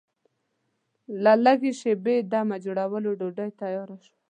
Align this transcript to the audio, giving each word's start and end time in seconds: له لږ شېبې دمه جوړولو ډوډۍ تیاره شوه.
له 1.23 1.33
لږ 1.45 1.59
شېبې 1.79 2.15
دمه 2.31 2.57
جوړولو 2.65 3.09
ډوډۍ 3.19 3.49
تیاره 3.61 3.97
شوه. 4.03 4.15